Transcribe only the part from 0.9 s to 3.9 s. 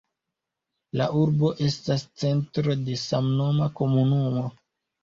La urbo estas centro de samnoma